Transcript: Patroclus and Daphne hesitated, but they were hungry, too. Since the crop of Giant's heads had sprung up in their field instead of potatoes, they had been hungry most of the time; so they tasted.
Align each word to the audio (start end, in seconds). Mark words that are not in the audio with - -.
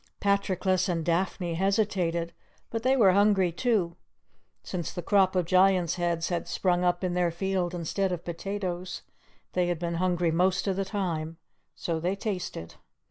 Patroclus 0.19 0.89
and 0.89 1.05
Daphne 1.05 1.53
hesitated, 1.53 2.33
but 2.71 2.81
they 2.81 2.97
were 2.97 3.11
hungry, 3.11 3.51
too. 3.51 3.95
Since 4.63 4.91
the 4.93 5.03
crop 5.03 5.35
of 5.35 5.45
Giant's 5.45 5.93
heads 5.97 6.29
had 6.29 6.47
sprung 6.47 6.83
up 6.83 7.03
in 7.03 7.13
their 7.13 7.29
field 7.29 7.75
instead 7.75 8.11
of 8.11 8.25
potatoes, 8.25 9.03
they 9.53 9.67
had 9.67 9.77
been 9.77 9.97
hungry 10.01 10.31
most 10.31 10.65
of 10.65 10.75
the 10.75 10.85
time; 10.85 11.37
so 11.75 11.99
they 11.99 12.15
tasted. 12.15 12.73